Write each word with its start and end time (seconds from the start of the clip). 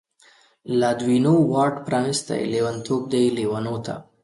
لادوینو 0.79 1.33
واټ 1.51 1.73
پرانستی، 1.87 2.41
لیونتوب 2.53 3.01
دی 3.11 3.23
لیونو 3.37 3.75
ته 3.85 3.95